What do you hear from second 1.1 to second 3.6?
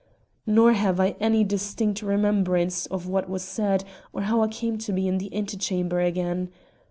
any distinct remembrance of what was